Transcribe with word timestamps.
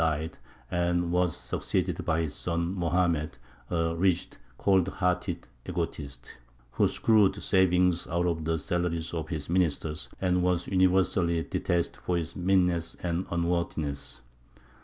died, 0.01 0.35
and 0.71 1.11
was 1.11 1.37
succeeded 1.37 2.03
by 2.03 2.21
his 2.21 2.33
son 2.33 2.73
Mohammed, 2.73 3.37
a 3.69 3.95
rigid, 3.95 4.37
cold 4.57 4.87
hearted 4.87 5.47
egotist, 5.69 6.39
who 6.71 6.87
screwed 6.87 7.35
savings 7.43 8.07
out 8.07 8.25
of 8.25 8.43
the 8.45 8.57
salaries 8.57 9.13
of 9.13 9.29
his 9.29 9.47
ministers, 9.47 10.09
and 10.19 10.41
was 10.41 10.65
universally 10.65 11.43
detested 11.43 11.97
for 12.01 12.17
his 12.17 12.35
meanness 12.35 12.95
and 13.03 13.27
unworthiness. 13.29 14.23